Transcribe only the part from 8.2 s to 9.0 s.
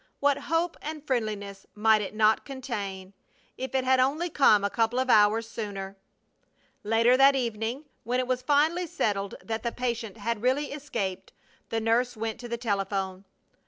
was finally